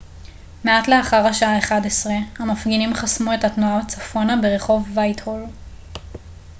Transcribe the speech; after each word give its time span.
מעט 0.63 0.87
לאחר 0.87 1.25
השעה 1.27 1.59
11:00 1.59 1.69
המפגינים 2.39 2.93
חסמו 2.93 3.33
את 3.33 3.43
התנועה 3.43 3.85
צפונה 3.87 4.35
ברחוב 4.41 4.89
וייטהול 4.97 5.41